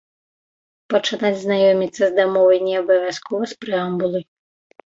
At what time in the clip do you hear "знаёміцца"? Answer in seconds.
1.43-1.99